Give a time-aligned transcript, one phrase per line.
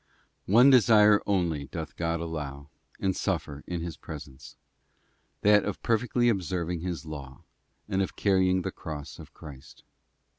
[0.47, 2.69] t One desire only doth God allow,
[2.99, 4.55] and suffer} in His presence,
[5.41, 7.43] that of perfectly observing His law,
[7.87, 9.83] and of carrying the cross of Christ.